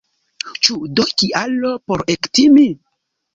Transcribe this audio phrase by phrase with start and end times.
[0.67, 2.65] Ĉu do kialo por ektimi?